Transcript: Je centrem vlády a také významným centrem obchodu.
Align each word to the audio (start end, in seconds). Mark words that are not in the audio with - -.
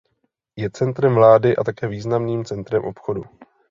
Je 0.55 0.69
centrem 0.69 1.13
vlády 1.15 1.55
a 1.55 1.63
také 1.63 1.87
významným 1.87 2.45
centrem 2.45 2.83
obchodu. 2.85 3.23